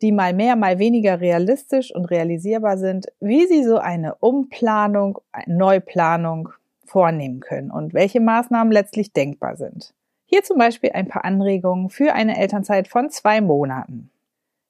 die 0.00 0.10
mal 0.10 0.34
mehr, 0.34 0.56
mal 0.56 0.80
weniger 0.80 1.20
realistisch 1.20 1.94
und 1.94 2.06
realisierbar 2.06 2.78
sind, 2.78 3.06
wie 3.20 3.46
Sie 3.46 3.62
so 3.62 3.78
eine 3.78 4.16
Umplanung, 4.16 5.20
eine 5.30 5.54
Neuplanung 5.54 6.48
vornehmen 6.84 7.38
können 7.38 7.70
und 7.70 7.94
welche 7.94 8.18
Maßnahmen 8.18 8.72
letztlich 8.72 9.12
denkbar 9.12 9.56
sind. 9.56 9.94
Hier 10.26 10.42
zum 10.42 10.58
Beispiel 10.58 10.90
ein 10.94 11.06
paar 11.06 11.24
Anregungen 11.24 11.90
für 11.90 12.12
eine 12.14 12.36
Elternzeit 12.36 12.88
von 12.88 13.08
zwei 13.08 13.40
Monaten. 13.40 14.08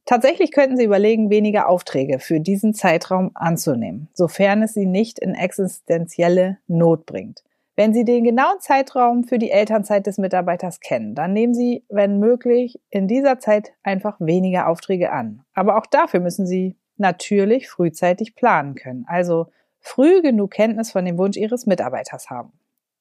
Tatsächlich 0.04 0.50
könnten 0.50 0.76
Sie 0.76 0.84
überlegen, 0.84 1.30
weniger 1.30 1.68
Aufträge 1.68 2.18
für 2.18 2.40
diesen 2.40 2.74
Zeitraum 2.74 3.30
anzunehmen, 3.34 4.08
sofern 4.14 4.62
es 4.62 4.74
Sie 4.74 4.86
nicht 4.86 5.18
in 5.18 5.34
existenzielle 5.34 6.58
Not 6.66 7.06
bringt. 7.06 7.44
Wenn 7.74 7.94
Sie 7.94 8.04
den 8.04 8.24
genauen 8.24 8.60
Zeitraum 8.60 9.24
für 9.24 9.38
die 9.38 9.50
Elternzeit 9.50 10.06
des 10.06 10.18
Mitarbeiters 10.18 10.80
kennen, 10.80 11.14
dann 11.14 11.32
nehmen 11.32 11.54
Sie, 11.54 11.84
wenn 11.88 12.18
möglich, 12.18 12.80
in 12.90 13.08
dieser 13.08 13.38
Zeit 13.38 13.72
einfach 13.82 14.16
weniger 14.20 14.68
Aufträge 14.68 15.10
an. 15.10 15.44
Aber 15.54 15.78
auch 15.78 15.86
dafür 15.86 16.20
müssen 16.20 16.46
Sie 16.46 16.76
natürlich 16.98 17.70
frühzeitig 17.70 18.34
planen 18.34 18.74
können, 18.74 19.04
also 19.08 19.46
früh 19.80 20.20
genug 20.20 20.50
Kenntnis 20.50 20.92
von 20.92 21.04
dem 21.04 21.16
Wunsch 21.16 21.36
Ihres 21.36 21.64
Mitarbeiters 21.66 22.28
haben. 22.28 22.52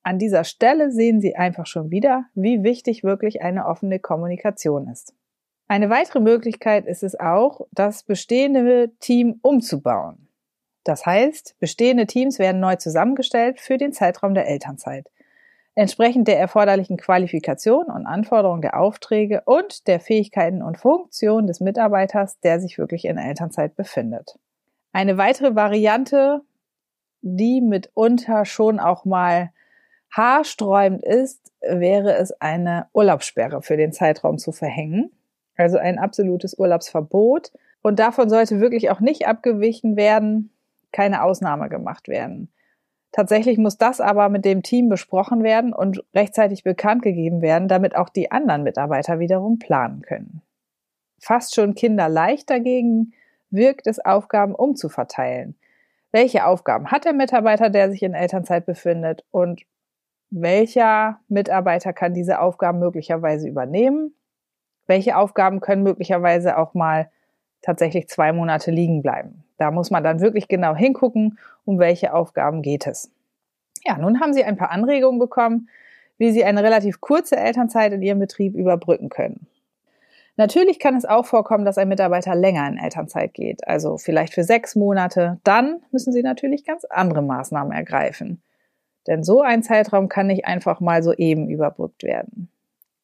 An 0.03 0.19
dieser 0.19 0.43
Stelle 0.45 0.91
sehen 0.91 1.19
Sie 1.19 1.35
einfach 1.35 1.65
schon 1.65 1.91
wieder, 1.91 2.25
wie 2.33 2.63
wichtig 2.63 3.03
wirklich 3.03 3.41
eine 3.41 3.65
offene 3.65 3.99
Kommunikation 3.99 4.87
ist. 4.87 5.13
Eine 5.71 5.89
weitere 5.89 6.19
Möglichkeit 6.19 6.85
ist 6.85 7.01
es 7.01 7.17
auch, 7.17 7.61
das 7.71 8.03
bestehende 8.03 8.91
Team 8.99 9.39
umzubauen. 9.41 10.27
Das 10.83 11.05
heißt, 11.05 11.55
bestehende 11.61 12.07
Teams 12.07 12.39
werden 12.39 12.59
neu 12.59 12.75
zusammengestellt 12.75 13.61
für 13.61 13.77
den 13.77 13.93
Zeitraum 13.93 14.33
der 14.33 14.49
Elternzeit. 14.49 15.09
entsprechend 15.73 16.27
der 16.27 16.37
erforderlichen 16.37 16.97
Qualifikation 16.97 17.85
und 17.85 18.05
Anforderungen 18.05 18.61
der 18.61 18.77
Aufträge 18.77 19.43
und 19.45 19.87
der 19.87 20.01
Fähigkeiten 20.01 20.61
und 20.61 20.77
Funktionen 20.77 21.47
des 21.47 21.61
Mitarbeiters, 21.61 22.41
der 22.41 22.59
sich 22.59 22.77
wirklich 22.77 23.05
in 23.05 23.17
Elternzeit 23.17 23.77
befindet. 23.77 24.37
Eine 24.91 25.17
weitere 25.17 25.55
Variante, 25.55 26.41
die 27.21 27.61
mitunter 27.61 28.43
schon 28.43 28.81
auch 28.81 29.05
mal 29.05 29.53
haarsträubend 30.11 31.01
ist, 31.01 31.53
wäre 31.61 32.15
es 32.15 32.33
eine 32.41 32.87
Urlaubssperre 32.91 33.61
für 33.61 33.77
den 33.77 33.93
Zeitraum 33.93 34.37
zu 34.37 34.51
verhängen. 34.51 35.13
Also 35.55 35.77
ein 35.77 35.99
absolutes 35.99 36.57
Urlaubsverbot. 36.57 37.51
Und 37.81 37.99
davon 37.99 38.29
sollte 38.29 38.59
wirklich 38.59 38.89
auch 38.89 38.99
nicht 38.99 39.27
abgewichen 39.27 39.95
werden, 39.95 40.51
keine 40.91 41.23
Ausnahme 41.23 41.69
gemacht 41.69 42.07
werden. 42.07 42.51
Tatsächlich 43.11 43.57
muss 43.57 43.77
das 43.77 43.99
aber 43.99 44.29
mit 44.29 44.45
dem 44.45 44.63
Team 44.63 44.87
besprochen 44.87 45.43
werden 45.43 45.73
und 45.73 46.03
rechtzeitig 46.13 46.63
bekannt 46.63 47.01
gegeben 47.01 47.41
werden, 47.41 47.67
damit 47.67 47.95
auch 47.95 48.09
die 48.09 48.31
anderen 48.31 48.63
Mitarbeiter 48.63 49.19
wiederum 49.19 49.59
planen 49.59 50.01
können. 50.01 50.41
Fast 51.19 51.53
schon 51.53 51.75
kinderleicht 51.75 52.49
dagegen 52.49 53.13
wirkt 53.49 53.85
es, 53.87 53.99
Aufgaben 53.99 54.55
umzuverteilen. 54.55 55.55
Welche 56.11 56.45
Aufgaben 56.45 56.87
hat 56.87 57.05
der 57.05 57.13
Mitarbeiter, 57.13 57.69
der 57.69 57.91
sich 57.91 58.01
in 58.03 58.13
Elternzeit 58.13 58.65
befindet 58.65 59.25
und 59.31 59.61
welcher 60.29 61.19
Mitarbeiter 61.27 61.91
kann 61.91 62.13
diese 62.13 62.39
Aufgaben 62.39 62.79
möglicherweise 62.79 63.49
übernehmen? 63.49 64.15
Welche 64.91 65.15
Aufgaben 65.15 65.61
können 65.61 65.83
möglicherweise 65.83 66.57
auch 66.57 66.73
mal 66.73 67.09
tatsächlich 67.61 68.09
zwei 68.09 68.33
Monate 68.33 68.71
liegen 68.71 69.01
bleiben? 69.01 69.45
Da 69.57 69.71
muss 69.71 69.89
man 69.89 70.03
dann 70.03 70.19
wirklich 70.19 70.49
genau 70.49 70.75
hingucken, 70.75 71.39
um 71.63 71.79
welche 71.79 72.13
Aufgaben 72.13 72.61
geht 72.61 72.87
es. 72.87 73.09
Ja, 73.85 73.97
nun 73.97 74.19
haben 74.19 74.33
Sie 74.33 74.43
ein 74.43 74.57
paar 74.57 74.69
Anregungen 74.69 75.17
bekommen, 75.17 75.69
wie 76.17 76.33
Sie 76.33 76.43
eine 76.43 76.61
relativ 76.61 76.99
kurze 76.99 77.37
Elternzeit 77.37 77.93
in 77.93 78.01
Ihrem 78.01 78.19
Betrieb 78.19 78.53
überbrücken 78.53 79.07
können. 79.07 79.47
Natürlich 80.35 80.77
kann 80.77 80.97
es 80.97 81.05
auch 81.05 81.25
vorkommen, 81.25 81.63
dass 81.63 81.77
ein 81.77 81.87
Mitarbeiter 81.87 82.35
länger 82.35 82.67
in 82.67 82.77
Elternzeit 82.77 83.33
geht, 83.33 83.65
also 83.65 83.95
vielleicht 83.95 84.33
für 84.33 84.43
sechs 84.43 84.75
Monate. 84.75 85.39
Dann 85.45 85.79
müssen 85.91 86.11
Sie 86.11 86.21
natürlich 86.21 86.65
ganz 86.65 86.83
andere 86.83 87.21
Maßnahmen 87.21 87.71
ergreifen. 87.71 88.41
Denn 89.07 89.23
so 89.23 89.41
ein 89.41 89.63
Zeitraum 89.63 90.09
kann 90.09 90.27
nicht 90.27 90.43
einfach 90.43 90.81
mal 90.81 91.01
so 91.01 91.13
eben 91.13 91.47
überbrückt 91.47 92.03
werden. 92.03 92.49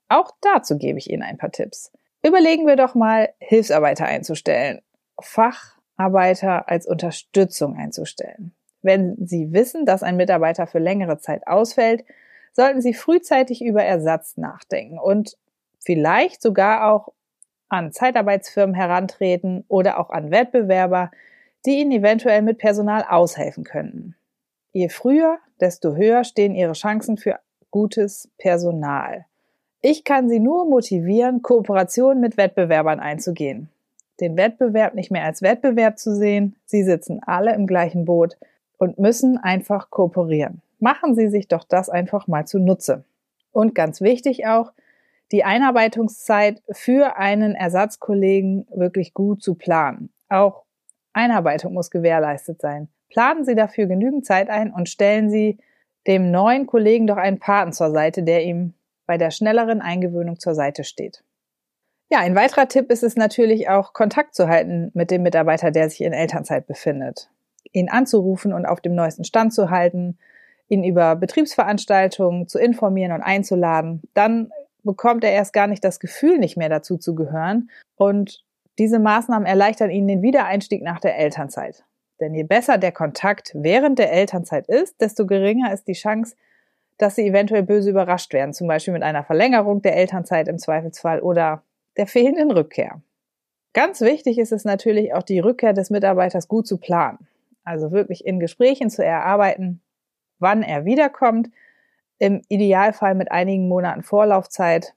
Auch 0.09 0.31
dazu 0.41 0.77
gebe 0.77 0.99
ich 0.99 1.09
Ihnen 1.09 1.23
ein 1.23 1.37
paar 1.37 1.51
Tipps. 1.51 1.91
Überlegen 2.23 2.65
wir 2.65 2.75
doch 2.75 2.95
mal, 2.95 3.29
Hilfsarbeiter 3.39 4.05
einzustellen. 4.05 4.81
Fach 5.19 5.77
Arbeiter 5.97 6.69
als 6.69 6.85
Unterstützung 6.85 7.75
einzustellen. 7.75 8.53
Wenn 8.81 9.17
Sie 9.25 9.51
wissen, 9.51 9.85
dass 9.85 10.03
ein 10.03 10.17
Mitarbeiter 10.17 10.67
für 10.67 10.79
längere 10.79 11.17
Zeit 11.17 11.47
ausfällt, 11.47 12.05
sollten 12.53 12.81
Sie 12.81 12.93
frühzeitig 12.93 13.63
über 13.63 13.83
Ersatz 13.83 14.37
nachdenken 14.37 14.99
und 14.99 15.37
vielleicht 15.79 16.41
sogar 16.41 16.91
auch 16.91 17.13
an 17.69 17.91
Zeitarbeitsfirmen 17.91 18.75
herantreten 18.75 19.65
oder 19.67 19.99
auch 19.99 20.09
an 20.09 20.31
Wettbewerber, 20.31 21.11
die 21.65 21.79
Ihnen 21.79 21.91
eventuell 21.91 22.41
mit 22.41 22.59
Personal 22.59 23.03
aushelfen 23.03 23.63
könnten. 23.63 24.15
Je 24.71 24.89
früher, 24.89 25.39
desto 25.59 25.95
höher 25.95 26.23
stehen 26.23 26.55
Ihre 26.55 26.73
Chancen 26.73 27.17
für 27.17 27.39
gutes 27.71 28.29
Personal. 28.37 29.25
Ich 29.81 30.03
kann 30.03 30.29
Sie 30.29 30.39
nur 30.39 30.65
motivieren, 30.65 31.41
Kooperationen 31.41 32.19
mit 32.19 32.37
Wettbewerbern 32.37 32.99
einzugehen 32.99 33.69
den 34.19 34.37
Wettbewerb 34.37 34.95
nicht 34.95 35.11
mehr 35.11 35.25
als 35.25 35.41
Wettbewerb 35.41 35.99
zu 35.99 36.15
sehen. 36.15 36.55
Sie 36.65 36.83
sitzen 36.83 37.21
alle 37.25 37.53
im 37.53 37.67
gleichen 37.67 38.05
Boot 38.05 38.37
und 38.77 38.99
müssen 38.99 39.37
einfach 39.37 39.89
kooperieren. 39.89 40.61
Machen 40.79 41.15
Sie 41.15 41.27
sich 41.29 41.47
doch 41.47 41.63
das 41.63 41.89
einfach 41.89 42.27
mal 42.27 42.45
zunutze. 42.45 43.03
Und 43.51 43.75
ganz 43.75 44.01
wichtig 44.01 44.47
auch, 44.47 44.71
die 45.31 45.43
Einarbeitungszeit 45.43 46.61
für 46.71 47.17
einen 47.17 47.55
Ersatzkollegen 47.55 48.67
wirklich 48.73 49.13
gut 49.13 49.41
zu 49.41 49.55
planen. 49.55 50.09
Auch 50.29 50.63
Einarbeitung 51.13 51.73
muss 51.73 51.91
gewährleistet 51.91 52.61
sein. 52.61 52.87
Planen 53.09 53.43
Sie 53.43 53.55
dafür 53.55 53.87
genügend 53.87 54.25
Zeit 54.25 54.49
ein 54.49 54.71
und 54.71 54.89
stellen 54.89 55.29
Sie 55.29 55.57
dem 56.05 56.31
neuen 56.31 56.67
Kollegen 56.67 57.07
doch 57.07 57.17
einen 57.17 57.39
Paten 57.39 57.73
zur 57.73 57.91
Seite, 57.91 58.23
der 58.23 58.45
ihm 58.45 58.73
bei 59.07 59.17
der 59.17 59.31
schnelleren 59.31 59.81
Eingewöhnung 59.81 60.39
zur 60.39 60.53
Seite 60.53 60.83
steht. 60.83 61.23
Ja, 62.09 62.19
ein 62.19 62.35
weiterer 62.35 62.67
Tipp 62.67 62.91
ist 62.91 63.03
es 63.03 63.15
natürlich 63.15 63.69
auch, 63.69 63.93
Kontakt 63.93 64.35
zu 64.35 64.47
halten 64.47 64.91
mit 64.93 65.11
dem 65.11 65.23
Mitarbeiter, 65.23 65.71
der 65.71 65.89
sich 65.89 66.01
in 66.01 66.13
Elternzeit 66.13 66.67
befindet. 66.67 67.29
Ihn 67.73 67.89
anzurufen 67.89 68.53
und 68.53 68.65
auf 68.65 68.79
dem 68.79 68.95
neuesten 68.95 69.23
Stand 69.23 69.53
zu 69.53 69.69
halten, 69.69 70.17
ihn 70.69 70.83
über 70.83 71.15
Betriebsveranstaltungen 71.15 72.47
zu 72.47 72.59
informieren 72.59 73.11
und 73.11 73.21
einzuladen. 73.21 74.01
Dann 74.13 74.51
bekommt 74.83 75.23
er 75.23 75.31
erst 75.31 75.53
gar 75.53 75.67
nicht 75.67 75.83
das 75.83 75.99
Gefühl, 75.99 76.37
nicht 76.37 76.55
mehr 76.55 76.69
dazu 76.69 76.97
zu 76.97 77.13
gehören. 77.13 77.69
Und 77.95 78.45
diese 78.79 78.99
Maßnahmen 78.99 79.45
erleichtern 79.45 79.89
ihnen 79.89 80.07
den 80.07 80.21
Wiedereinstieg 80.21 80.83
nach 80.83 80.99
der 80.99 81.17
Elternzeit. 81.17 81.83
Denn 82.19 82.33
je 82.33 82.43
besser 82.43 82.77
der 82.77 82.91
Kontakt 82.91 83.51
während 83.53 83.99
der 83.99 84.11
Elternzeit 84.11 84.67
ist, 84.67 85.01
desto 85.01 85.25
geringer 85.25 85.73
ist 85.73 85.87
die 85.87 85.93
Chance, 85.93 86.35
dass 86.97 87.15
sie 87.15 87.27
eventuell 87.27 87.63
böse 87.63 87.89
überrascht 87.89 88.33
werden, 88.33 88.53
zum 88.53 88.67
Beispiel 88.67 88.93
mit 88.93 89.03
einer 89.03 89.23
Verlängerung 89.23 89.81
der 89.81 89.95
Elternzeit 89.95 90.47
im 90.47 90.57
Zweifelsfall 90.57 91.19
oder 91.19 91.63
der 91.95 92.07
fehlenden 92.07 92.51
Rückkehr. 92.51 93.01
Ganz 93.73 94.01
wichtig 94.01 94.39
ist 94.39 94.51
es 94.51 94.65
natürlich 94.65 95.13
auch 95.13 95.23
die 95.23 95.39
Rückkehr 95.39 95.73
des 95.73 95.89
Mitarbeiters 95.89 96.47
gut 96.47 96.67
zu 96.67 96.77
planen. 96.77 97.27
Also 97.63 97.91
wirklich 97.91 98.25
in 98.25 98.39
Gesprächen 98.39 98.89
zu 98.89 99.03
erarbeiten, 99.03 99.81
wann 100.39 100.63
er 100.63 100.85
wiederkommt, 100.85 101.49
im 102.19 102.41
Idealfall 102.47 103.13
mit 103.13 103.31
einigen 103.31 103.67
Monaten 103.67 104.01
Vorlaufzeit 104.01 104.95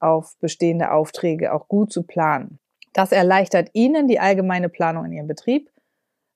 auf 0.00 0.36
bestehende 0.38 0.92
Aufträge 0.92 1.52
auch 1.52 1.68
gut 1.68 1.92
zu 1.92 2.02
planen. 2.02 2.58
Das 2.92 3.12
erleichtert 3.12 3.70
Ihnen 3.72 4.08
die 4.08 4.20
allgemeine 4.20 4.68
Planung 4.68 5.06
in 5.06 5.12
Ihrem 5.12 5.26
Betrieb. 5.26 5.70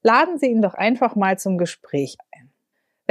Laden 0.02 0.38
Sie 0.38 0.46
ihn 0.46 0.62
doch 0.62 0.74
einfach 0.74 1.16
mal 1.16 1.38
zum 1.38 1.58
Gespräch. 1.58 2.16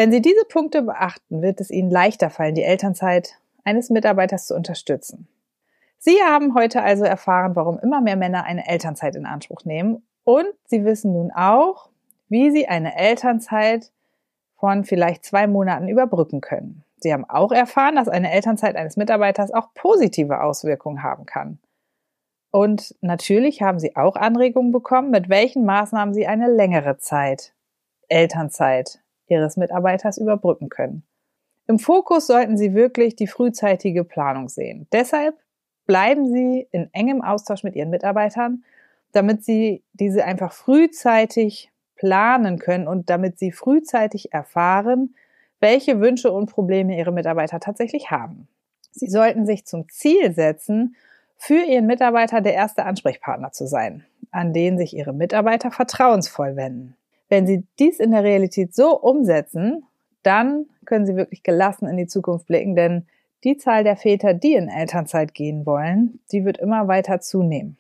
Wenn 0.02 0.12
Sie 0.12 0.24
diese 0.24 0.46
Punkte 0.46 0.82
beachten, 0.82 1.44
wird 1.44 1.62
es 1.62 1.70
Ihnen 1.70 1.92
leichter 1.92 2.32
fallen, 2.32 2.56
die 2.56 2.64
Elternzeit 2.64 3.38
eines 3.64 3.92
Mitarbeiters 3.92 4.48
zu 4.48 4.56
unterstützen. 4.56 5.28
Sie 6.00 6.18
haben 6.26 6.56
heute 6.56 6.82
also 6.82 7.04
erfahren, 7.04 7.56
warum 7.56 7.78
immer 7.78 8.02
mehr 8.02 8.16
Männer 8.16 8.44
eine 8.44 8.68
Elternzeit 8.68 9.16
in 9.16 9.28
Anspruch 9.28 9.64
nehmen 9.64 10.02
und 10.24 10.48
Sie 10.66 10.86
wissen 10.86 11.14
nun 11.14 11.30
auch, 11.30 11.92
wie 12.30 12.50
Sie 12.50 12.68
eine 12.68 12.98
Elternzeit 12.98 13.92
von 14.56 14.86
vielleicht 14.86 15.24
zwei 15.24 15.46
Monaten 15.46 15.88
überbrücken 15.88 16.42
können. 16.42 16.84
Sie 16.98 17.14
haben 17.14 17.30
auch 17.30 17.52
erfahren, 17.52 17.96
dass 17.96 18.08
eine 18.08 18.32
Elternzeit 18.32 18.76
eines 18.78 18.98
Mitarbeiters 18.98 19.54
auch 19.54 19.72
positive 19.76 20.42
Auswirkungen 20.42 21.04
haben 21.04 21.28
kann. 21.28 21.60
Und 22.50 22.96
natürlich 23.02 23.62
haben 23.62 23.78
Sie 23.78 23.96
auch 23.96 24.16
Anregungen 24.16 24.72
bekommen, 24.72 25.12
mit 25.12 25.30
welchen 25.30 25.64
Maßnahmen 25.64 26.16
Sie 26.16 26.26
eine 26.26 26.52
längere 26.52 26.98
Zeit 26.98 27.54
Elternzeit 28.08 29.01
Ihres 29.32 29.58
Mitarbeiters 29.58 30.18
überbrücken 30.18 30.70
können. 30.70 31.04
Im 31.68 31.80
Fokus 31.80 32.28
sollten 32.28 32.58
Sie 32.58 32.74
wirklich 32.74 33.16
die 33.16 33.28
frühzeitige 33.28 34.04
Planung 34.04 34.50
sehen. 34.50 34.88
Deshalb 34.92 35.36
bleiben 35.86 36.32
Sie 36.32 36.68
in 36.72 36.90
engem 36.94 37.22
Austausch 37.22 37.64
mit 37.64 37.76
Ihren 37.76 37.90
Mitarbeitern, 37.90 38.64
damit 39.14 39.44
Sie 39.44 39.84
diese 39.94 40.26
einfach 40.26 40.54
frühzeitig 40.54 41.72
planen 41.96 42.60
können 42.60 42.88
und 42.88 43.10
damit 43.10 43.40
Sie 43.40 43.52
frühzeitig 43.52 44.34
erfahren, 44.34 45.16
welche 45.60 46.00
Wünsche 46.02 46.32
und 46.32 46.52
Probleme 46.52 46.98
Ihre 46.98 47.12
Mitarbeiter 47.12 47.60
tatsächlich 47.60 48.12
haben. 48.12 48.48
Sie 48.92 49.08
sollten 49.08 49.46
sich 49.46 49.66
zum 49.66 49.88
Ziel 49.90 50.34
setzen, 50.34 50.96
für 51.38 51.64
Ihren 51.64 51.88
Mitarbeiter 51.88 52.42
der 52.42 52.54
erste 52.54 52.86
Ansprechpartner 52.86 53.52
zu 53.52 53.66
sein, 53.66 54.06
an 54.32 54.54
den 54.54 54.78
sich 54.78 54.96
Ihre 54.96 55.14
Mitarbeiter 55.14 55.72
vertrauensvoll 55.72 56.56
wenden. 56.56 56.96
Wenn 57.32 57.48
Sie 57.48 57.66
dies 57.80 58.02
in 58.02 58.12
der 58.12 58.26
Realität 58.26 58.76
so 58.76 59.00
umsetzen, 59.00 59.86
dann 60.22 60.66
können 60.86 61.06
Sie 61.06 61.16
wirklich 61.16 61.44
gelassen 61.44 61.88
in 61.88 61.96
die 61.96 62.06
Zukunft 62.06 62.46
blicken, 62.46 62.76
denn 62.76 63.08
die 63.46 63.56
Zahl 63.56 63.86
der 63.86 63.96
Väter, 63.96 64.34
die 64.34 64.54
in 64.54 64.68
Elternzeit 64.68 65.34
gehen 65.34 65.66
wollen, 65.66 66.20
die 66.34 66.44
wird 66.44 66.58
immer 66.58 66.90
weiter 66.90 67.22
zunehmen. 67.22 67.78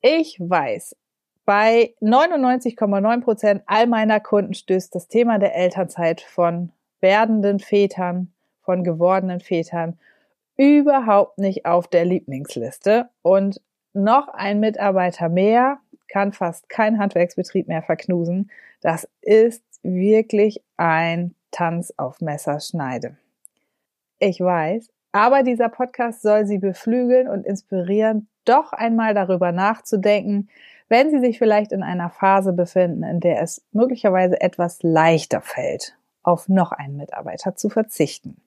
Ich 0.00 0.40
weiß, 0.40 0.96
bei 1.44 1.94
99,9 2.00 3.20
Prozent 3.20 3.62
all 3.66 3.86
meiner 3.86 4.18
Kunden 4.18 4.54
stößt 4.54 4.94
das 4.94 5.08
Thema 5.08 5.38
der 5.38 5.54
Elternzeit 5.54 6.22
von 6.22 6.72
werdenden 7.00 7.58
Vätern, 7.58 8.32
von 8.62 8.82
gewordenen 8.82 9.40
Vätern 9.40 9.98
überhaupt 10.56 11.36
nicht 11.36 11.66
auf 11.66 11.86
der 11.86 12.06
Lieblingsliste 12.06 13.10
und 13.20 13.60
noch 13.92 14.28
ein 14.28 14.58
Mitarbeiter 14.58 15.28
mehr 15.28 15.80
kann 16.10 16.32
fast 16.32 16.68
kein 16.68 16.98
Handwerksbetrieb 16.98 17.68
mehr 17.68 17.82
verknusen. 17.82 18.50
Das 18.80 19.08
ist 19.22 19.64
wirklich 19.82 20.62
ein 20.76 21.34
Tanz 21.50 21.92
auf 21.96 22.20
Messerschneide. 22.20 23.16
Ich 24.18 24.40
weiß. 24.40 24.90
Aber 25.12 25.42
dieser 25.42 25.68
Podcast 25.68 26.22
soll 26.22 26.46
Sie 26.46 26.58
beflügeln 26.58 27.26
und 27.26 27.44
inspirieren, 27.44 28.28
doch 28.44 28.72
einmal 28.72 29.14
darüber 29.14 29.50
nachzudenken, 29.50 30.48
wenn 30.88 31.10
Sie 31.10 31.20
sich 31.20 31.38
vielleicht 31.38 31.72
in 31.72 31.82
einer 31.82 32.10
Phase 32.10 32.52
befinden, 32.52 33.02
in 33.02 33.20
der 33.20 33.42
es 33.42 33.62
möglicherweise 33.72 34.40
etwas 34.40 34.82
leichter 34.82 35.40
fällt, 35.40 35.96
auf 36.22 36.48
noch 36.48 36.72
einen 36.72 36.96
Mitarbeiter 36.96 37.56
zu 37.56 37.70
verzichten. 37.70 38.40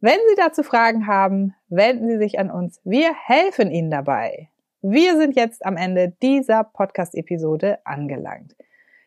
Wenn 0.00 0.18
Sie 0.28 0.36
dazu 0.36 0.62
Fragen 0.62 1.06
haben, 1.06 1.54
wenden 1.68 2.08
Sie 2.08 2.18
sich 2.18 2.38
an 2.38 2.50
uns. 2.50 2.80
Wir 2.84 3.14
helfen 3.14 3.70
Ihnen 3.70 3.90
dabei. 3.90 4.49
Wir 4.82 5.18
sind 5.18 5.36
jetzt 5.36 5.66
am 5.66 5.76
Ende 5.76 6.14
dieser 6.22 6.64
Podcast-Episode 6.64 7.80
angelangt. 7.84 8.56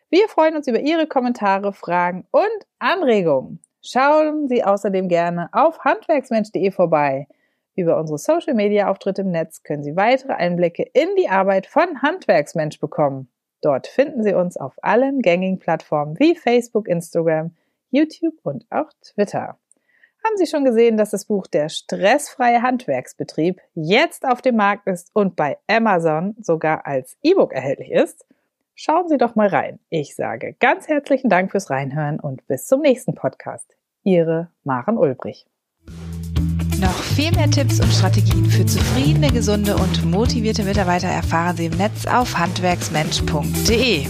Wir 0.08 0.28
freuen 0.28 0.54
uns 0.54 0.68
über 0.68 0.78
Ihre 0.78 1.08
Kommentare, 1.08 1.72
Fragen 1.72 2.28
und 2.30 2.66
Anregungen. 2.78 3.60
Schauen 3.82 4.46
Sie 4.46 4.62
außerdem 4.62 5.08
gerne 5.08 5.48
auf 5.50 5.80
handwerksmensch.de 5.80 6.70
vorbei. 6.70 7.26
Über 7.74 7.98
unsere 7.98 8.18
Social-Media-Auftritte 8.18 9.22
im 9.22 9.32
Netz 9.32 9.64
können 9.64 9.82
Sie 9.82 9.96
weitere 9.96 10.34
Einblicke 10.34 10.84
in 10.92 11.08
die 11.18 11.28
Arbeit 11.28 11.66
von 11.66 12.02
Handwerksmensch 12.02 12.78
bekommen. 12.78 13.28
Dort 13.60 13.88
finden 13.88 14.22
Sie 14.22 14.32
uns 14.32 14.56
auf 14.56 14.74
allen 14.80 15.22
gängigen 15.22 15.58
Plattformen 15.58 16.16
wie 16.20 16.36
Facebook, 16.36 16.86
Instagram, 16.86 17.56
YouTube 17.90 18.38
und 18.44 18.64
auch 18.70 18.92
Twitter. 19.02 19.58
Haben 20.26 20.38
Sie 20.38 20.46
schon 20.46 20.64
gesehen, 20.64 20.96
dass 20.96 21.10
das 21.10 21.26
Buch 21.26 21.46
Der 21.46 21.68
stressfreie 21.68 22.62
Handwerksbetrieb 22.62 23.60
jetzt 23.74 24.24
auf 24.24 24.40
dem 24.40 24.56
Markt 24.56 24.86
ist 24.86 25.10
und 25.12 25.36
bei 25.36 25.58
Amazon 25.66 26.34
sogar 26.40 26.86
als 26.86 27.18
E-Book 27.22 27.52
erhältlich 27.52 27.90
ist? 27.90 28.24
Schauen 28.74 29.08
Sie 29.08 29.18
doch 29.18 29.34
mal 29.34 29.48
rein. 29.48 29.80
Ich 29.90 30.16
sage 30.16 30.56
ganz 30.58 30.88
herzlichen 30.88 31.28
Dank 31.28 31.50
fürs 31.50 31.68
Reinhören 31.68 32.20
und 32.20 32.46
bis 32.46 32.66
zum 32.66 32.80
nächsten 32.80 33.14
Podcast. 33.14 33.76
Ihre 34.02 34.50
Maren 34.64 34.96
Ulbrich. 34.96 35.46
Noch 36.80 37.02
viel 37.02 37.30
mehr 37.32 37.50
Tipps 37.50 37.80
und 37.80 37.92
Strategien 37.92 38.46
für 38.46 38.64
zufriedene, 38.64 39.30
gesunde 39.30 39.76
und 39.76 40.10
motivierte 40.10 40.64
Mitarbeiter 40.64 41.08
erfahren 41.08 41.56
Sie 41.56 41.66
im 41.66 41.76
Netz 41.76 42.06
auf 42.06 42.38
handwerksmensch.de. 42.38 44.06